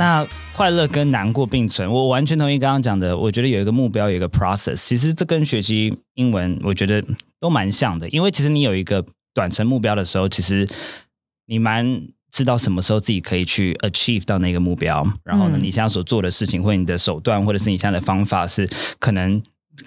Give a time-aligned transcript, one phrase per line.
[0.00, 3.14] 那快乐跟难过并存，我完全同意刚刚讲的。
[3.14, 7.04] 我觉得有一个目标，有一个 process，其实这跟学习英文，我觉得
[7.38, 8.08] 都蛮像的。
[8.08, 10.66] 因为其实你有一个短程目标的时候，其实
[11.48, 12.00] 你蛮
[12.32, 15.06] 知道什么时候自己可以去 achieve 到那个目标。
[15.22, 18.66] 然后呢，你现在所做的事情，或你的手段，或者是你现在的方法，是
[18.98, 19.42] 可能。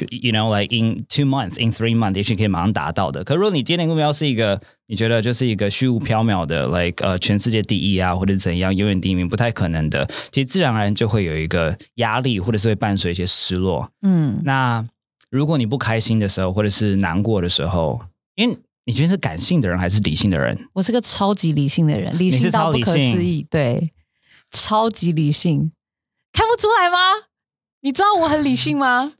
[0.10, 3.24] You know, like in two months, in three months，也许可以马上达到的。
[3.24, 10.10] 可如果你今天的目标是一个，你觉得就是一个虚无缥缈的，like 呃全世界第一啊，或者怎样永远第一名，不太可能的。
[10.32, 13.92] 其实自然而然就会有一个压力，或者是会伴随一些失落。
[14.02, 14.86] 嗯，那
[15.30, 18.00] 如果你不开心的时候，或者是难过的时候，
[18.36, 20.68] 因为你觉得是感性的人还是理性的人？
[20.74, 23.92] 我是个超级理性的人，理性到不可思议，对，
[24.52, 25.72] 超级理性，
[26.32, 26.98] 看不出来吗？
[27.82, 29.12] 你知道我很理性吗？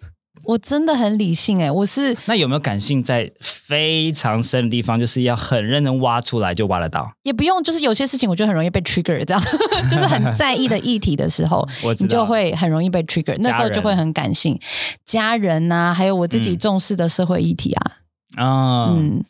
[0.46, 7.10] 我真的很理性哎，我是那有没有感性在非常深的地方，就是要很认真挖出来就挖得到？
[7.24, 9.42] 也不用，就是有些事情我觉得很容易被 trigger，这样
[9.90, 11.68] 就是很在意的议题的时候，
[12.00, 14.60] 你就会很容易被 trigger，那时候就会很感性。
[15.06, 17.92] 家人呐，还有我自己重视的社会议题啊，
[18.38, 19.24] 嗯，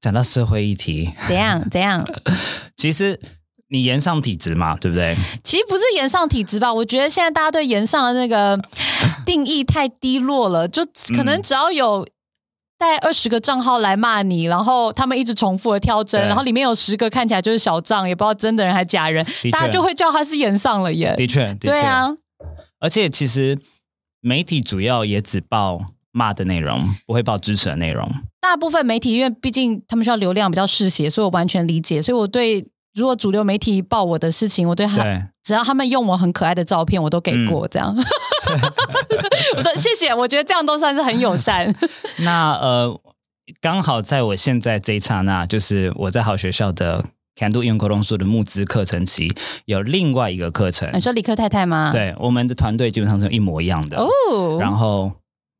[0.00, 2.06] 讲到社会议题，怎样怎样？
[2.76, 3.18] 其实。
[3.68, 5.16] 你炎上体质嘛，对不对？
[5.42, 6.72] 其实不是炎上体质吧？
[6.72, 8.56] 我觉得现在大家对炎上的那个
[9.26, 10.84] 定义太低落了，就
[11.16, 12.06] 可能只要有
[12.78, 21.12] 带二十个账号来骂你，然后他们一直重复的跳针，然后里面有十个看起来就是小账，也不知道真的人还假人，大家就会叫他是炎上了耶。
[21.16, 22.08] 的确，对啊。
[22.78, 23.58] 而且其实
[24.20, 25.80] 媒体主要也只报
[26.12, 28.08] 骂的内容，不会报支持的内容。
[28.40, 32.00] 大部分媒体因为毕竟他们需要流量比较嗜血，所以我完全理解。
[32.00, 32.64] 所以我对。
[32.96, 35.04] 如果主流媒体报我的事情，我对他
[35.44, 37.94] 只要他们用我很可爱的照片，我都给过这样。
[39.56, 41.72] 我说谢谢，我觉得这样都算是很友善。
[42.18, 42.98] 那呃，
[43.60, 47.04] 刚好在我现在这一刹那，就是我在好学校的
[47.36, 49.30] Can Do 用沟通术的募资课程期，
[49.66, 50.90] 有另外一个课程。
[50.94, 51.90] 你说李克太太吗？
[51.92, 54.08] 对，我们的团队基本上是一模一样的哦。
[54.58, 55.12] 然后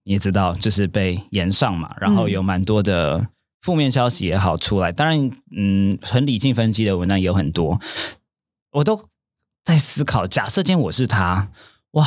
[0.04, 3.26] 你也知道，就是被延上嘛，然后有蛮多的。
[3.66, 7.80] 负面消息也好出来，当然，嗯，很理性分析的文章也有很多。
[8.70, 9.00] 我都
[9.64, 11.50] 在思考，假设今天我是他，
[11.90, 12.06] 哇，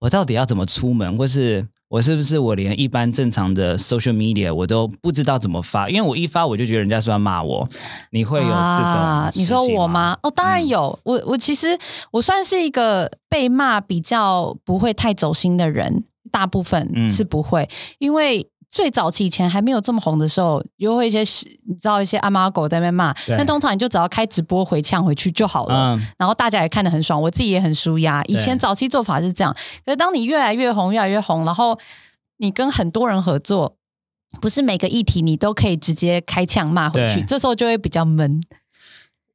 [0.00, 5.88] 我到底要怎么出门，或是我是不是我连一般正常的 social media 我都不知道怎么发？
[5.88, 7.68] 因为我一发我就觉得人家是要骂我。
[8.10, 9.30] 你会有这种？
[9.34, 10.18] 你说我吗？
[10.24, 10.98] 哦，当然有。
[11.04, 11.78] 我我其实
[12.10, 16.02] 我算是一个被骂比较不会太走心的人，
[16.32, 17.68] 大部分是不会，
[18.00, 18.49] 因为。
[18.70, 21.20] 最早期以前还没有这么红的时候，有会一些
[21.68, 28.22] 你知道一些阿妈狗在那边骂，但通常你就只要开直播回呛回去就好了，然后大家也看得很爽，我自己也很舒压。
[28.26, 29.52] 以前早期做法是这样，
[29.84, 31.78] 可是当你越来越红，越来越红，然后
[32.38, 33.76] 你跟很多人合作，
[34.40, 38.40] 不是每个议题你都可以直接开呛骂回去，这时候就会比较闷。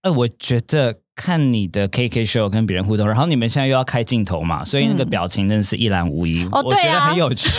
[0.01, 1.01] 哎，我觉得。
[1.15, 6.47] 看你的 K K show 跟别人互动，然后你们现在又要开镜头嘛，所以那个表情真的是一览无遗。
[6.51, 7.49] 哦，对啊，很有趣。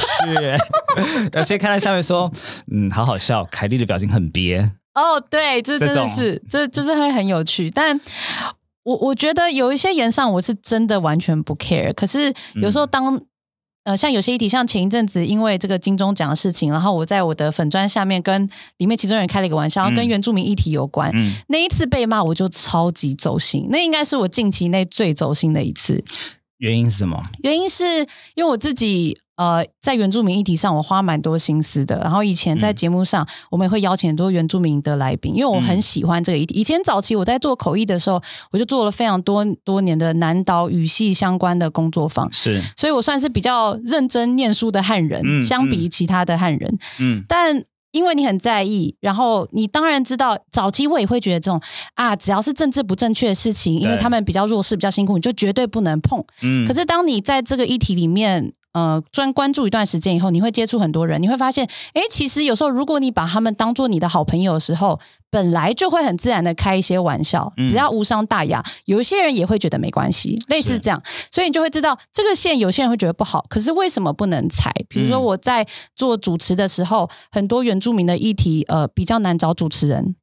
[1.33, 2.31] 而且看到下面说，
[2.71, 4.73] 嗯，好好笑，凯莉的表情很憋。
[4.95, 7.71] 哦，对，这真的是，这就是会很有趣。
[7.71, 7.99] 但
[8.83, 11.93] 我我觉得有一些言上，我是真的完全不 care。
[11.95, 13.21] 可是有时候当
[13.87, 21.13] 呃，像有些议题，像前一阵子因为这个金钟奖的事情，然后我在我的粉砖下面跟里面其中人开了一个玩笑，跟原住民议题有关。
[21.47, 26.03] 那一次被骂，我就超级走心，那应该是我近期内最走心的一次。
[26.59, 27.23] 原因是什么？
[27.45, 27.85] 原因是
[28.35, 29.17] 因为我自己。
[29.37, 31.99] 呃，在原住民议题上，我花蛮多心思的。
[31.99, 36.55] 然后以前在节目上，我们也会邀请很多原住民的来宾，因为我很喜欢这个议题。
[36.55, 46.79] 以前早期我在做口译的时候，我就做了非常多多年的南岛语系相关的工作坊，是，所以我算是比较认真念书的汉人，相比于其他的汉人。
[46.99, 51.61] 嗯，但因为你很在意，然后你当然知道，早期我也会觉得这种
[51.95, 56.25] 啊，只要是政治不正确的事情，因为他们比较弱势、比较辛苦，你就绝对不能碰。
[56.41, 58.51] 嗯，可是当你在这个议题里面。
[58.77, 65.01] 呃，专关注一段时间以后，你会接触很多人，你会发现，哎，其实有时候如果你把他们当做你的好朋友的时候，
[65.31, 71.03] 本来就会很自然的开一些玩笑，只要无伤大雅，有一些人也会觉得没关系，类似这样，
[71.33, 74.71] 所以你就会知道这个线，有些人会觉得不好，可是为什么不能踩？
[74.91, 80.17] 比如说我在做主持的时候，很多原住民的议题，呃，比较难找主持人。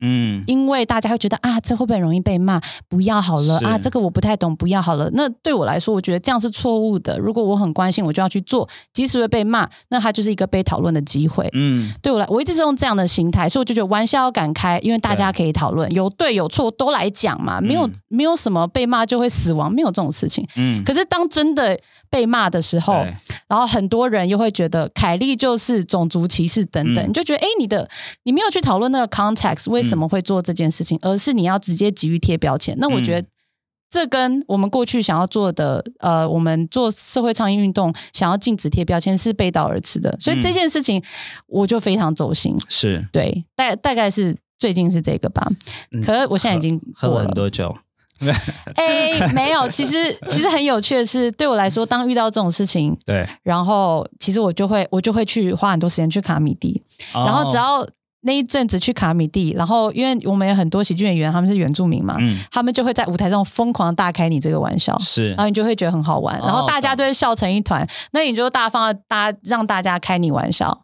[0.00, 2.60] 嗯，因为大家会觉得啊，这会不会容易被骂？
[2.88, 5.10] 不要好了啊，这个我不太懂，不要好了。
[5.14, 7.18] 那对我来说，我觉得这样是错误的。
[7.18, 11.48] 如果我很关心，我就要去做，即使会被骂，那它就是一个被讨论的机会。
[11.54, 20.46] 嗯，对我来，我一直是用这样的心态，所以我就觉得玩笑要敢开，因为大家可以讨论，有对有错都来讲嘛，没有没有什么被骂就会死亡，没有这种事情。
[20.56, 21.78] 嗯，可是当真的。
[22.10, 23.04] 被骂的时候，
[23.48, 27.88] 然后很多人又会觉得凯莉就是种族歧视等等，你就觉得哎，你的
[28.24, 32.76] 你没有去讨论那个 context 为什么会做这件事情，而是你要直接急于贴标签。
[32.78, 33.28] 那我觉得
[33.88, 40.16] 这跟我们过去想要做的，呃，我们做社会倡议运动想要禁止贴标签是背道而驰的。
[40.20, 41.02] 所以这件事情
[41.46, 42.56] 我就非常走心。
[42.68, 45.48] 是对，大大概是最近是这个吧。
[46.04, 47.74] 可是我现在已经喝了很多酒。
[48.74, 56.82] 哎，没有，其实其实很有趣的是，对我来说，当遇到这种事情，对，然后其实我就会我就会去花很多时间去卡米蒂，
[57.12, 57.86] 然后只要。
[58.22, 62.16] 那一阵子去卡米蒂，然后因为我们有很多喜剧演员，他们是原住民嘛，
[62.50, 70.76] 他们就会在舞台上疯狂大开你这个玩笑，是，然后你就会觉得很好玩，然后大家都会笑成一团，那你就大方的大让大家开你玩笑，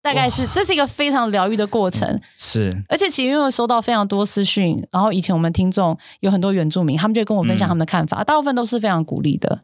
[0.00, 9.62] 大概是这是一个非常疗愈的过程，是，而且其实因为收到非常多私讯，然后以前我们听众有很多原住民，他们就跟我分享他们的看法，大部分都是非常鼓励的，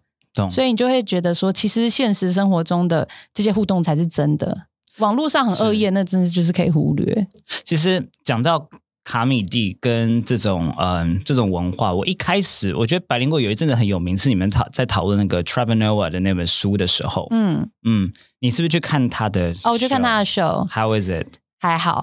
[0.51, 4.67] 所以你就会觉得说，其实现实生活中的这些互动才是真的。
[4.99, 7.27] 网络上很恶意，那真的就是可以忽略。
[7.65, 8.69] 其实讲到
[9.05, 17.29] 卡米蒂跟这种嗯这种文化，我一开始我觉得百灵果有一阵子很有名，是你们讨在讨论那个 Trevor Noah 的那本书的时候。
[17.31, 19.55] 嗯嗯，你是不是去看他的？
[19.63, 20.67] 哦，我去看他的 show。
[20.69, 21.27] How is it？
[21.61, 22.03] 还好。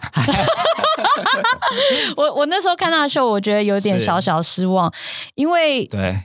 [2.16, 4.94] 我我那时候看他的 show，我觉得有点小小失望，
[5.36, 6.22] 因为对。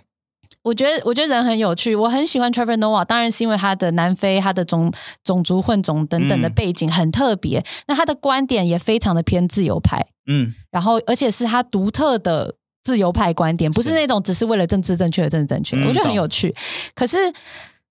[0.63, 1.95] 我觉得，我觉得人很有趣。
[1.95, 7.65] 我很喜欢 Trevor Noah，当然是因为他的南非、他的种种族混种等等的背景很特别。
[7.87, 15.77] 那他的观点也非常的偏自由派，嗯，然后而且是他独特的自由派观点，不是那种只是为了政治正确的政治正确。
[15.87, 16.55] 我觉得很有趣。
[16.95, 17.17] 可是。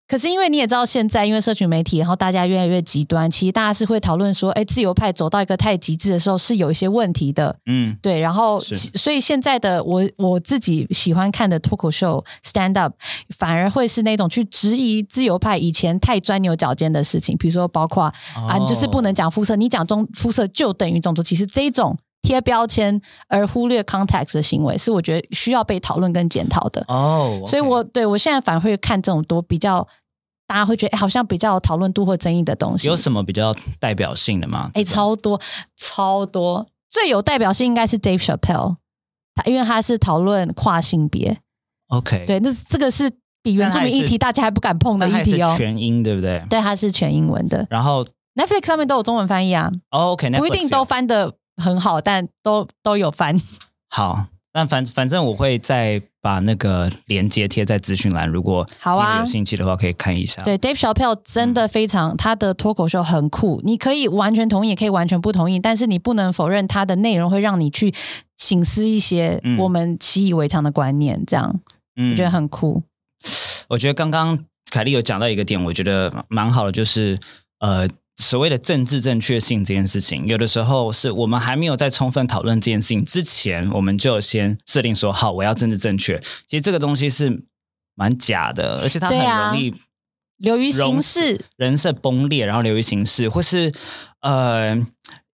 [0.08, 8.20] 可是因为你也知道，现在因为社群媒体，然后大家越来越极端，其实大家是会讨论说，哎，自由派走到一个太极致的时候是有一些问题的，嗯，对。
[8.20, 12.94] 然后，所以现在的我我自己喜欢看的脱口秀 stand up，
[13.36, 18.04] 反而会是那种去质疑自由派以前太钻牛角尖的事情，比如说包括
[18.48, 23.00] 啊，就是不能讲肤色，你讲中肤色就等于种族歧视这种贴标签
[23.30, 26.84] 而忽略 context 的行为，是我觉得需要被讨论跟检讨的。
[26.90, 29.88] 哦，所以我对我现在反而会看这种多比较。
[30.48, 32.88] 大家会觉得，哎，好像比较有讨论度或争议的东西。
[32.88, 34.70] 有什么比较代表性的吗？
[34.76, 35.42] 哎，超多，
[35.76, 36.68] 超多。
[36.92, 38.76] 最有代表性应该是 Dave Chappelle，
[39.34, 41.40] 他因为他是讨论跨性别。
[41.88, 43.10] OK，对，那这个是
[43.42, 45.52] 比原住民议题大家还不敢碰的议题哦。
[45.58, 46.46] 全英对不对？
[46.48, 47.66] 对，它是全英文的。
[47.72, 48.06] 然后
[48.36, 49.72] Netflix 上面都有中文翻译啊。
[49.90, 53.36] OK，不一定都翻的很好，但都都有翻。
[53.90, 54.28] 好。
[54.58, 60.42] 但反反正我会再把那个链接贴在资讯栏，如果好啊有兴趣的话可以看一下。
[60.44, 67.94] 对，Dave Chappelle 真的非常，他的脱口秀很酷，你可以完全同意，也可以完全不同意，但是你不能否认他的内容会让你去
[68.38, 71.60] 醒思一些我们习以为常的观念，这样
[71.98, 72.82] 我觉得很酷。
[73.68, 74.40] 我觉得刚刚
[74.72, 77.20] 凯莉有讲到一个点，我觉得蛮好的，就是
[77.60, 77.86] 呃。
[78.18, 86.18] 所谓的政治正确性这件事情，有的时候是我们还没有在充分讨论这件事情之前，我们就先设定说好，我要政治正确。
[86.48, 87.44] 其实这个东西是
[87.94, 89.76] 蛮假的，而且它很容易
[90.38, 93.74] 流于形式，人设崩裂，然后流于形式，或是
[94.22, 94.76] 呃，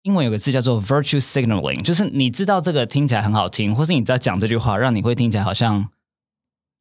[0.02, 5.88] 英文有个字叫做 virtue signaling，就是你知道这个听起来很好听，或是你在讲这句话，让你会听起来好像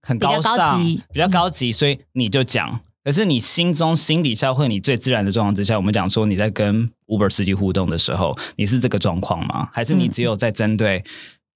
[0.00, 0.82] 很高尚、
[1.12, 2.80] 比较高级，所以你就讲。
[3.02, 9.68] 可是你心中心底下，或你最自然的状况之下，我们讲说你在跟 Uber 司机互动的时候，你是这个状况吗？
[9.72, 11.02] 还是你只有在针对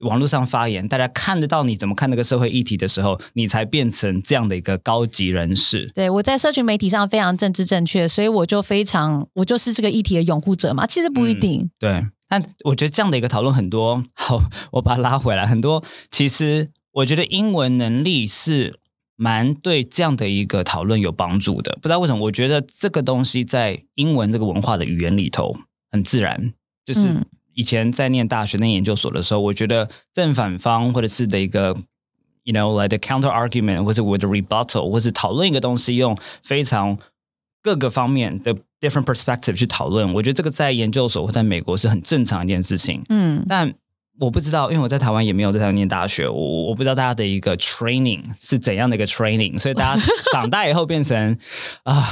[0.01, 5.93] 网络上发言，大家看得到你怎么看那个社会议题的时候，你才变成这样的一个高级人士？
[5.95, 10.87] 对我在社群媒体上非常政治正确，所以我就非常我就是这个议题的拥护者嘛。
[10.87, 11.71] 其实不一定。
[11.79, 14.41] 对，但我觉得这样的一个讨论很多，好，
[14.73, 15.47] 我把它拉回来。
[15.47, 18.81] 很多其实我觉得英文能力是。
[19.25, 25.57] 蛮对这样的一个讨论有帮助的，不知道为什么，我觉得这个东西在英文这个文化的语言里头
[25.91, 26.53] 很自然。
[26.85, 31.75] 就是以前在念大学、念研究所的时候，我觉得正反方或者是的一个
[32.43, 36.99] ，you know like the counter argument，或者 with rebuttal，或是讨论一个东西，用非常
[37.63, 43.03] 各个方面的 different perspective 去讨论，我觉得这个在研究所或在美国是很正常一件事情。
[43.09, 43.75] 嗯，但。
[44.21, 50.03] 我不知道，因为我在台湾也没有在台湾念大学，我我不知道大家的一个 training 是怎样的一个 training，所以大家
[50.33, 51.37] 长大以后变成
[51.83, 52.07] 啊，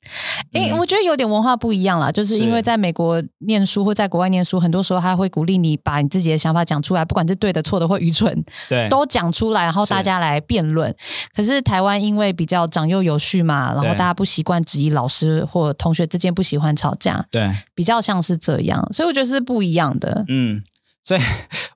[0.52, 10.94] 哎，我觉得有点文化不一样啦，就是因为在美国念书或在国外念书，很多时候他会鼓励你把你自己的想法讲出来，不管是对的、错的或愚蠢，对，都讲出来，然后大家来辩论。
[11.34, 20.62] 可是台湾因为比较长幼有序嘛，然后大家不习惯质疑老师或同学之间不喜欢吵架，对，比较像是这样，所以我觉得是不一样的，嗯。
[21.04, 21.20] 所以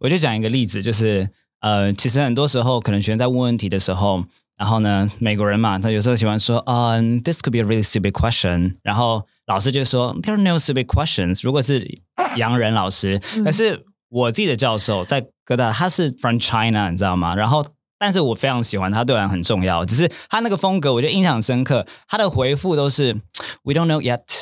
[0.00, 1.28] 我就讲一个例子，就是
[1.60, 4.24] 呃，其实很多时候可能学生在问问题的时候，
[4.56, 11.40] 然后呢，美国人嘛，他有时候喜欢说，嗯，this could be a really stupid question，然后老师就说，there are no stupid questions。
[11.42, 12.00] 如果是
[12.36, 17.34] 洋人老师，但是我自己的教授在哥大，他是 from China，你知道吗？
[17.34, 17.66] 然后。
[18.04, 19.84] 但是我非常喜欢他，对我很重要。
[19.86, 21.86] 只是他那个风格，我觉得印象深刻。
[22.08, 23.14] 他的回复都是
[23.62, 24.40] “We don't know yet”。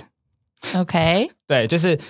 [0.75, 2.01] OK，对，就是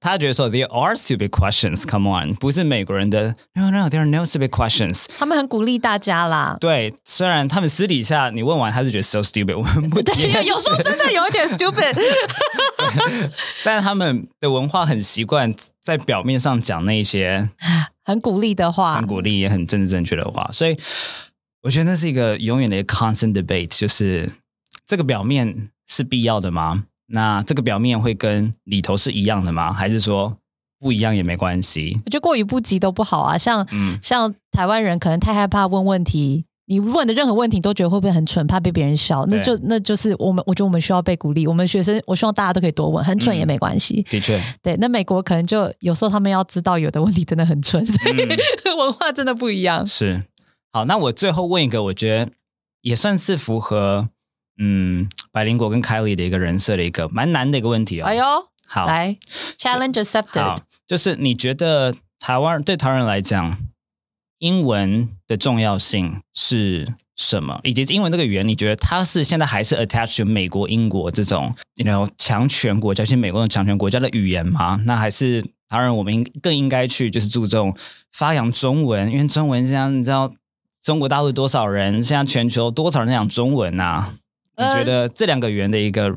[0.00, 1.88] 他觉得说 “There are stupid questions”。
[1.88, 5.06] Come on，不是美国人的 “No no”，There are no stupid questions。
[5.18, 6.56] 他们很鼓励大家啦。
[6.60, 9.56] 对，虽然他们私底下你问完，他就觉得 “so stupid”。
[9.58, 11.98] 我们不对，有时候真的有一点 stupid。
[13.64, 17.50] 但是他们的文化很习惯在表面上讲那些。
[18.06, 20.76] 很鼓励的话，很鼓励也很政治正确的话，所以
[21.62, 24.30] 我觉得那是一个永远的 constant debate，就是
[24.86, 26.84] 这个表面是必要的吗？
[27.14, 29.72] 那这个表面会跟里头是一样的吗？
[29.72, 30.36] 还是说
[30.80, 32.00] 不一样也没关系？
[32.04, 33.38] 我觉得过于不及都不好啊。
[33.38, 36.44] 像嗯像台湾人可能太害怕问问题。
[36.66, 41.46] 你问的任何问题都觉得会不会很蠢，怕被别人笑，那就那就是我们，我觉得我们需要被鼓励。
[41.46, 44.00] 我们学生，我希望大家都可以多问，很蠢也没关系。
[44.08, 44.74] 的确，对。
[44.78, 48.16] 那美国可能就有时候他们要知道有的问题真的很蠢，所以
[48.78, 49.86] 文化真的不一样。
[49.86, 50.24] 是。
[50.72, 52.32] 好，那我最后问一个，我觉得
[52.80, 54.08] 也算是符合
[54.58, 58.04] 嗯百灵果跟凯莉的一个人设的一个蛮难的一个问题哦。
[58.06, 58.24] 哎呦，
[58.66, 59.16] 好，来
[59.58, 60.56] ，challenge accepted。
[60.86, 63.58] 就是你觉得台湾对台湾人来讲？
[64.40, 67.60] 英文的重要性是什么？
[67.62, 74.78] 以及英文这个语言，你觉得它是现在还是 attached 美国、英国这种，you know 强权国家，像美国的强权国家的语言吗？
[74.84, 77.74] 那还是当然，我们更应该去就是注重
[78.12, 80.30] 发扬中文，因为中文现在你知道
[80.82, 84.16] 中国大陆多少人，现在全球多少人讲中文呐？
[84.56, 86.14] 你觉得这两个语言的一个？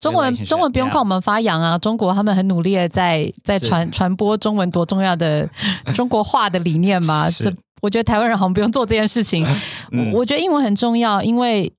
[0.00, 1.76] 中文中文不用靠我们发扬啊！
[1.76, 5.48] 中国他们很努力的在在传传播中文多重要的
[5.94, 7.28] 中国话的理念嘛。
[7.34, 9.44] 这我觉得台湾人好像不用做这件事情。
[9.90, 11.72] 我我觉得英文很重要，因为。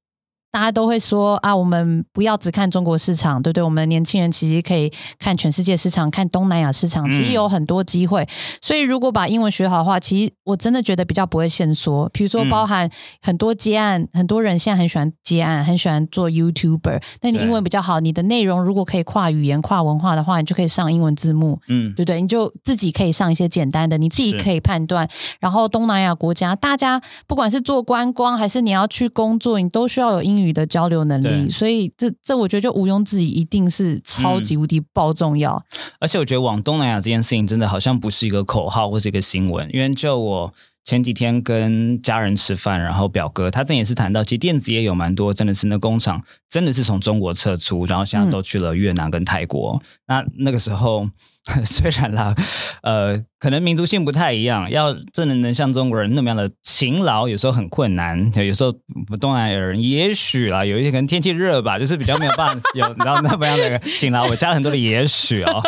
[0.51, 3.63] 大家都会说啊，我们不要只看中国市场，对不对？
[3.63, 8.27] 我们年轻人其实可以看全世界市场，看东南亚市场，其实有很多机会。
[8.59, 12.09] 所以如果把英文学好的话，其实我真的觉得比较不会限缩。
[12.09, 12.89] 比如说，包含
[13.21, 16.99] 很多接案，很多人现在很喜欢接案，很喜欢做 YouTuber。
[17.21, 22.19] 那你英文比较好，你的内容如果可以跨语言、跨文化的话，你就可以上英文字幕，嗯，对不对？
[22.19, 25.07] 你就自己可以上一些简单的，你自己可以判断。
[25.39, 30.38] 然后东南亚国家，大家不管是做观光还是你要去工作，你都需要有英。
[30.41, 35.63] 语的交流能力，所以这这我觉得就毋庸置疑，一定是超级无敌爆重要。
[35.99, 40.53] 而且我觉得往东南亚这件事情，真的好像不是一个口号或是一个新闻，因为就我。
[40.85, 49.79] 前几天跟家人吃饭，然后表哥他这也是谈到，其实电子业有蛮多，真的是那工厂真的是从中国撤出，然后现在都去了越南跟泰国。
[50.07, 51.07] 那那个时候
[51.63, 52.33] 虽然啦，
[52.81, 58.31] 呃，可能民族性不太一样，要真的能像中国人那么样的勤劳，有时候很困难。
[58.35, 58.73] 有时候
[59.19, 64.25] 东南亚人也许啦，有一些可能天气热吧，就是比较没有办法有 你知道那么样的勤劳。
[64.25, 65.61] 我加了很多的也许哦，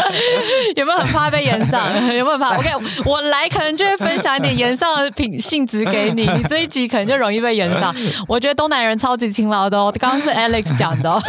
[0.76, 1.92] 有没有很怕被延上？
[2.14, 2.70] 有没有怕？OK，
[3.04, 4.52] 我来可能就会分享一点。
[4.52, 7.92] 延上的品性质给你，你这一集可能就容易被延上。
[8.28, 11.20] 我觉得东南人超级勤劳的哦，刚刚是 Alex 讲的，哦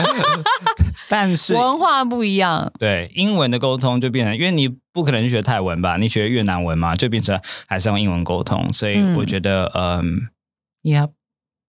[1.13, 2.71] 但是文化不一样。
[2.79, 5.97] 对，英文的沟通就变成，因为你不可能学泰文吧？
[5.97, 8.73] 你学越南文嘛，就变成还是用英文沟通。
[8.73, 10.29] 所以我觉得，嗯
[10.81, 11.11] ，Yep。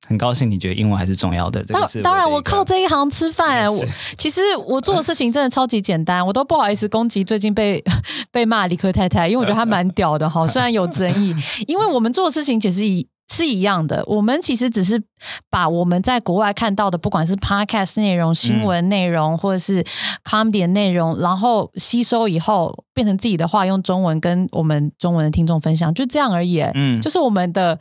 [0.07, 1.65] 很高兴你觉得英文还是重要的。
[1.65, 3.73] 当当然，我靠这一行吃饭。
[3.73, 3.83] 我
[4.19, 7.83] 其实我做的事情真的超级简单， 我都不好意思攻击最近被
[8.31, 10.45] 被骂理科太太，因为我觉得她蛮屌的哈。
[10.49, 11.35] 虽然有争议，
[11.67, 14.05] 因为我们做的事情其实一是一样的。
[14.07, 15.03] 我们其实只是
[15.51, 19.85] 把我们在国外看到的，不管是 podcast 内容、新闻内容，或者是
[20.25, 26.61] comedy 内容，然后吸收以后变成自己的话，用中文跟我们中文的听众分享，就这样而已。
[26.75, 27.79] 嗯，就是我们的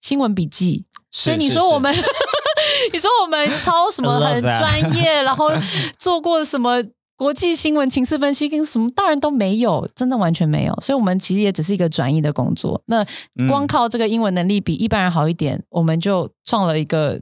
[0.00, 0.84] 新闻笔记。
[1.12, 1.94] 所以你说我们，
[2.92, 5.50] 你说我们抄什么很专业，然后
[5.98, 6.82] 做过什么
[7.16, 10.74] 国际新闻情势分析跟什么，当然都没有，真的完全没有。
[10.80, 12.82] 所以，我们其实也只是一个转译的工作。
[12.86, 13.04] 那
[13.48, 17.20] 光靠这个英文能力比一般人好一点，我们就创了一个。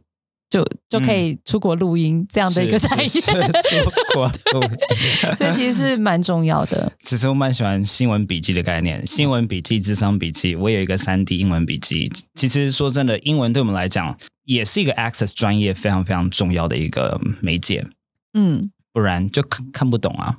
[0.50, 4.62] 就就可以出国录音这样的一个产业，出国录，
[5.36, 6.92] 所以其实是蛮重要的。
[7.02, 10.54] 其实我蛮喜欢新闻笔记的概念，新闻笔记、智商笔记。
[10.54, 12.08] 我有一个三 D 英文笔记。
[12.36, 17.84] 其实说真的，英文对我们来讲也是一个 access 专业非常非常重要的一个媒介。
[18.34, 18.70] 嗯。
[18.94, 20.36] 不然就看看不懂啊！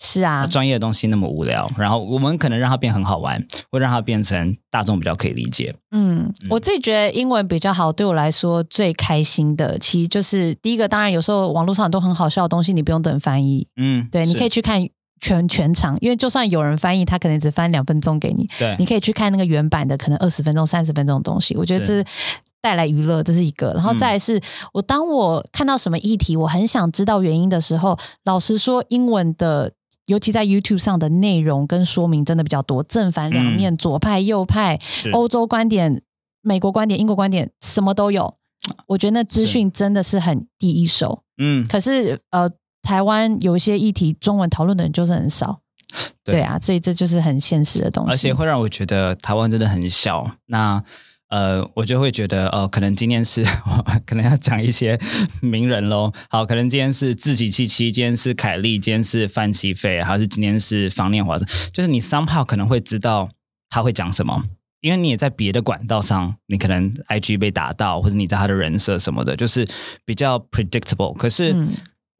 [0.00, 5.74] 是啊，专业的东西那么无聊，然后我们可能让它变很好玩，会让它变成大众比较可以理解。
[5.90, 13.68] 嗯，我自己觉得英文比较好，对我来说最开心的，其实就是第一个，当然有时候网络上很多很好笑的东西，你不用等翻译。
[13.76, 14.82] 嗯，对，你可以去看
[15.20, 18.48] 全全场，因为就算有人翻译，他可能只翻两分钟给你。
[18.58, 21.54] 对，你可以去看那个原版的，可能二十分钟、三十分钟的东西。
[21.54, 22.02] 我觉得这。
[22.60, 23.72] 带来娱乐，这是一个。
[23.74, 24.40] 然后再是，
[24.72, 29.72] 我当我看到什么议题，我很想知道原因的时候，老实说，英文的，
[30.06, 34.78] 尤其在 YouTube 上的内容跟说明真的比较多，正反两面，左派右派，
[35.12, 36.02] 欧洲观点，
[36.42, 38.34] 美国观点、英国观点，什么都有。
[38.86, 41.22] 我觉得那资讯真的是很第一手。
[41.38, 42.50] 嗯，可是呃，
[42.82, 45.60] 台湾有一些议题，中文讨论的人就是很少。
[46.22, 50.30] 对啊，所以这就是很现实的东西，而且会让我觉得台湾真的很小。
[50.46, 50.82] 那
[51.28, 53.44] 呃，我就会觉得哦，可能今天是
[54.06, 54.98] 可能要讲一些
[55.42, 56.12] 名人喽。
[56.30, 61.38] 好，可能今天是自己七七，今天是凯利，今天是范琪斐，还是今天是方念华？
[61.72, 63.28] 就是你 somehow 可能会知道
[63.68, 64.44] 他会讲什么，
[64.80, 69.68] 因为你也在别的管道上，你可能 IG 被打到，或者你在他的人设什么的，就是
[70.04, 71.14] 比较 predictable。
[71.16, 71.54] 可是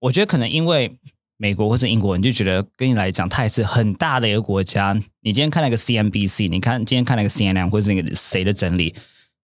[0.00, 0.98] 我觉得可能因为。
[1.40, 4.92] 美国或是英国，你就觉得跟你来讲，它也是很大的一个国家。
[5.22, 8.92] 你今天看那个 CNBC，你看今天看那个 CNN 或是那个谁的整理，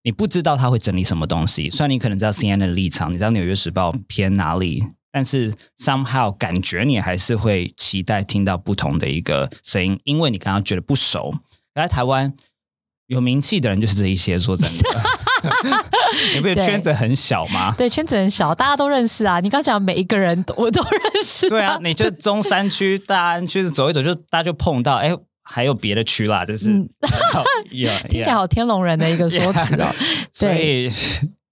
[0.02, 1.70] 你不知道他会整理什么东西。
[1.70, 11.32] 虽然你可能知道 CNN 的立场，你知道纽约时报偏哪里，但是 somehow 感觉你还是会期待听到不同的一个声音，因为你刚刚觉得不熟。
[11.74, 12.34] 在台湾
[13.06, 15.00] 有名气的人就是这一些，说真的。
[16.34, 17.74] 你不是圈子很小吗？
[17.76, 19.40] 对，圈子很小，大家都认识啊。
[19.40, 21.48] 你刚讲每一个人，我都认识。
[21.48, 24.96] 对啊，你就中山区、大安区走一走，就大家就碰到。
[24.96, 26.66] 哎，还有别的区啦，就是
[28.08, 29.86] 听起来好天龙人的一个说辞哦。
[30.32, 30.90] 所以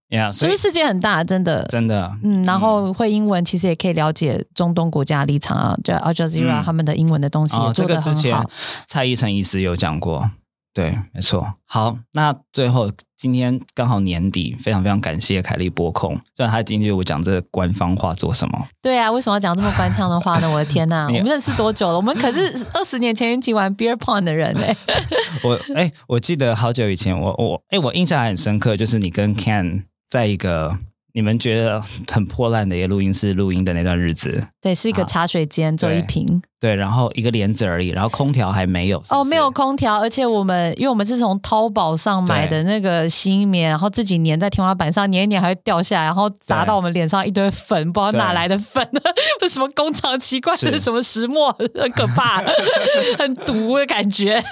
[0.08, 2.10] 呀，所以世界很大，真的，真的。
[2.22, 5.76] 嗯，然后会英文，其实也可以了解中东国家立场啊。
[5.82, 8.50] 就 Al Jazeera 他们的英文的东西也做的很好。
[8.86, 10.30] 蔡依晨医师有讲过。
[10.74, 11.54] 对，没错。
[11.66, 18.66] 好，那最后今天刚好年底，非常非常感谢凯利播控，虽然他今天我讲这官方话做什么？
[18.80, 20.50] 对啊，为什么要讲这么官腔的话呢？
[20.50, 21.96] 我的天呐， 我们认识多久了？
[21.96, 24.76] 我们可是二十年前一起玩 Beer Pong 的人哎。
[25.44, 30.78] 我哎，我记得好久以前，我我哎，我印象还很深刻，就是你跟 Ken 在一个。
[31.14, 48.88] 你们觉得很破烂的一个录音室录音的那段日子，对，是一个茶水间，做一瓶，对，然后一个帘子而已，然后空调还没有，哦，没有空调，而且我们因为我们是从淘宝上买的那个新棉，然后自己粘在天花板上，粘一粘还会掉下来，然后砸到我们脸上一堆粉，不知道哪来的粉，
[49.42, 52.42] 是什么工厂奇怪 的什么石墨，很可怕，
[53.18, 54.42] 很毒的感觉。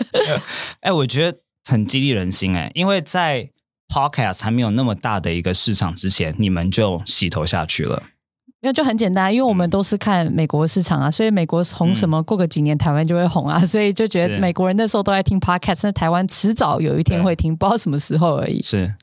[0.81, 3.49] 哎，我觉得很激励人心哎，因为在。
[3.91, 8.03] Podcast 还没有那么大的一个市场之前，你们就洗头下去了？
[8.63, 18.61] 那就很简单，因为我们都是看美国市场啊，所以美国红什么，过个几年台湾就会红啊， 所以就觉得美国人那时候都在听 Podcast，那台湾迟早有一天会听，不知道什么时候而已。
[18.61, 18.95] 是，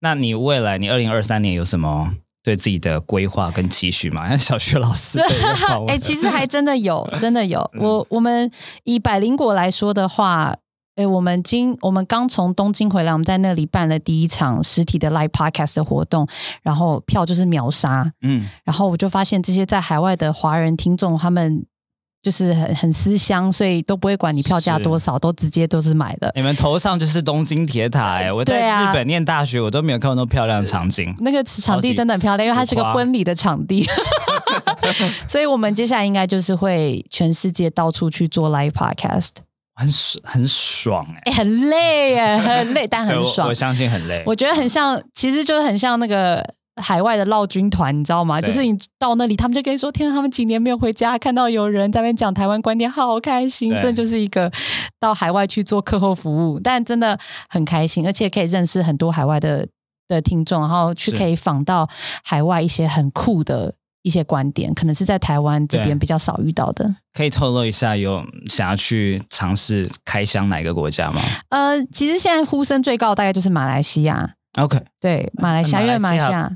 [0.00, 4.28] 那你未来你二零二三年有什么对自己的规划跟期许吗？
[4.28, 5.18] 像 小学老师，
[5.88, 7.68] 哎，其实还真的有，真的有。
[7.80, 8.48] 我我们
[8.84, 10.56] 以百灵果来说的话。
[11.00, 16.28] 对，我们今我们刚从东京回来，我们在那里办了第一场实体的 live podcast 的活动，
[16.62, 21.64] 然后票就是秒杀，嗯，然后我就发现这些在海外的华人听众，他们
[22.22, 26.30] 就是很很思乡，所以都不会管你票价多少，都直接都是买的。
[26.36, 31.14] 你们头上就是东京铁塔哎，我在日本念大学，我都没有看过那么漂亮的场景。
[31.20, 33.88] 那个场地真的很漂亮，因为它是个婚礼的场地，
[35.26, 39.30] 所以我们接下来应该就是会全世界到处去做 live podcast。
[39.80, 39.88] 很
[40.22, 43.48] 很爽哎，很累哎，很累，但很爽。
[43.48, 44.22] 我相信很累。
[44.26, 46.44] 我觉得很像，其实就是很像那个
[46.82, 48.42] 海外的绕军团，你知道吗？
[48.42, 54.52] 就是你到那里，他们就跟你说：“天，他们几年没有回家，看到有人在那边讲台湾观点，好开心。”这就是一个
[54.98, 59.66] 到海外去做课后服务，但真的很开心，而且可以认识很多海外的
[60.08, 61.88] 的听众，然后去可以访到
[62.22, 63.74] 海外一些很酷的。
[64.02, 71.20] 一些观点可能是在台湾这边比较少遇到的，可以透露一下有想要去尝试开箱哪个国家吗？
[71.50, 74.36] 呃，其实现在呼声最高大概就是马来西亚。
[74.58, 76.48] OK，对，马来西亚，因为马来西亚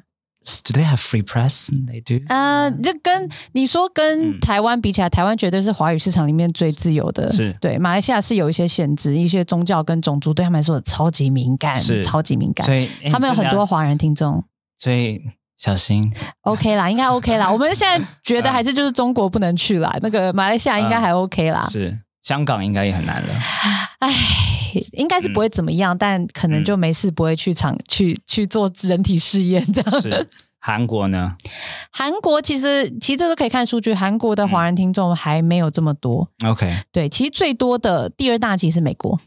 [0.65, 1.69] ，Do they have free press?
[1.69, 2.25] They do。
[2.29, 7.31] 呃，就跟你说跟台湾比起来，台湾绝对是华语市场里面最自由的。
[7.31, 12.65] 是对，马来西亚是有一些限制，一些宗教跟种族对他们来说超级敏感，超级敏感。
[12.65, 14.43] 所以他们有很多华人听众。
[14.79, 15.21] 所以。
[15.57, 16.13] 小心
[16.43, 17.51] ，OK 啦，应该 OK 啦。
[17.51, 21.63] 我们现在觉得还是就是中国不能去啦，那个马来西亚应该还 OK 啦。
[21.71, 23.35] 是香港应该也很难了。
[24.01, 24.13] 唉，
[24.93, 30.01] 应该是不会怎么样，但可能就没事不会去尝去去做人体试验这样。
[30.01, 31.37] 是韩国呢？
[31.93, 36.29] 韩国其实其实这都可以看数据，韩国的华人听众还没有这么多。
[36.45, 39.19] OK，对，其实最多的第二大其实是美国。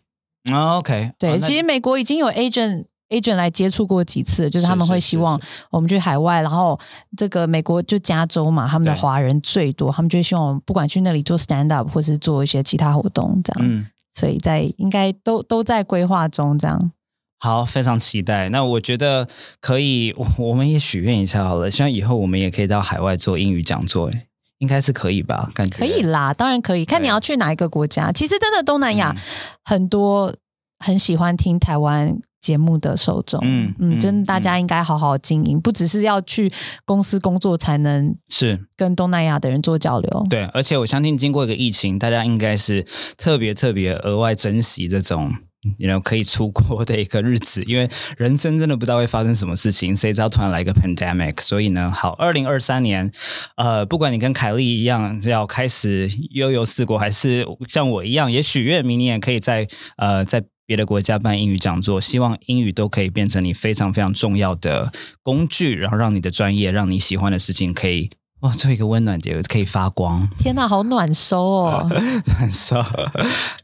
[0.51, 2.85] OK，对，其实美国已经有 agent。
[3.09, 5.39] Agent 来接触过几次，就是他们会希望
[5.69, 6.77] 我们去海外，然后
[7.15, 13.69] 这个美国就加州嘛，他们的华人最多，他们就希望我们不管去那里做 stand up 或是做一些其他活动这样。
[13.69, 16.91] 嗯，所以在应该都都在规划中这样。
[17.39, 18.49] 好，非常期待。
[18.49, 19.27] 那我觉得
[19.61, 24.11] 可以，我们也许愿一下好了，希望以后我们也可以到海外做英语讲座，
[24.57, 25.49] 应该是可以吧？
[25.53, 26.83] 感觉可以啦，当然可以。
[26.83, 29.15] 看你要去哪一个国家，其实真的东南亚
[29.63, 30.35] 很多。
[30.79, 33.39] 很喜欢听台湾节目的受众。
[33.43, 36.52] 嗯嗯，真的大家应该好好经营，不只是要去
[36.86, 40.28] 公司工作才能是跟东南亚的人做交流。
[40.30, 42.86] 对，而且我相信经过一个疫情，大家应该是
[43.17, 45.34] 特别特别额外珍惜这种。
[45.80, 51.41] 你 know 可以出国的一个日子， 因为人生真的不知道会发生什么事情，谁知道突然来一个 pandemic？
[51.41, 53.12] 所以呢，好，二零二三年，
[53.58, 64.91] 呃，不管你跟凯莉一样要开始悠游四国，还是像我一样也许愿明年也可以在呃在别的国家办英语讲座，希望英语都可以变成你非常非常重要的
[65.23, 68.10] 工具，然后让你的专业，让你喜欢的事情可以。
[68.41, 70.27] 哇，做一个温暖节可以发光。
[70.38, 71.88] 天哪，好暖收哦！
[71.89, 72.84] 暖收。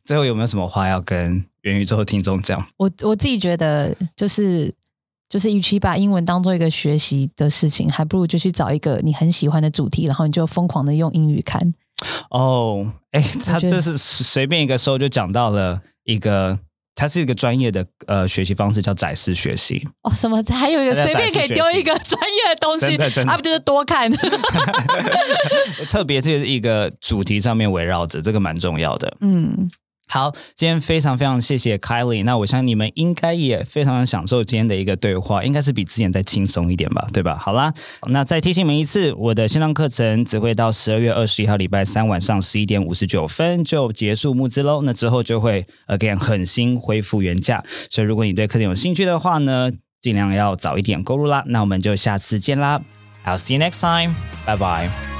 [0.06, 2.66] 最后有没有什么话要跟元宇宙听众讲？
[2.78, 4.74] 我我自己觉得，就是
[5.28, 11.74] 就是，与其把英文当做一个学习的事情，还不如就去找一个你很喜欢的主题，然后你就疯狂的用英语看。
[12.30, 16.58] 哦，哎，他这是随便一个时候就讲到了一个。
[16.95, 19.88] 它是一个专业的呃学习方式，叫窄式学习。
[20.03, 20.43] 哦，什么？
[20.49, 24.12] 还有一个随便可以丢一个专业的东西，啊，不就是多看？
[25.89, 29.17] 特别这一个主题上面围绕着，这个蛮重要的。
[29.21, 29.69] 嗯。
[30.08, 32.24] 好，今天非常非常谢谢 Kylie。
[32.24, 37.36] 那我相信你们应该也非常享受今天的一个对话，应该是比之前再轻松一点吧，对吧？
[37.39, 37.74] 好啦，
[38.08, 44.84] 那再提醒你们一次，我的线上课程只会到十二月二十一号礼拜三晚上十一点五十九分就结束募资喽。
[44.84, 51.42] 那之后就会 again 狠心恢复原价，所以如果你对课程有兴趣的话呢，尽量要早一点购入啦。
[51.48, 52.82] 那我们就下次见啦
[53.26, 54.13] ，I'll see you next time，
[54.46, 55.12] 拜拜。